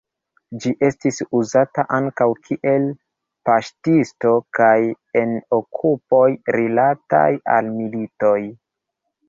Ĝi 0.61 0.69
estis 0.85 1.19
uzata 1.39 1.83
ankaŭ 1.97 2.27
kiel 2.47 2.87
paŝtisto 3.51 4.33
kaj 4.61 4.73
en 5.23 5.37
okupoj 5.61 6.25
rilataj 6.59 7.31
al 7.59 7.73
militoj. 7.79 8.39